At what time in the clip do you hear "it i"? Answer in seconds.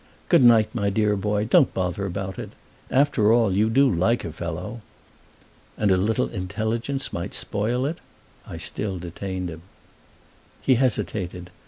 7.85-8.57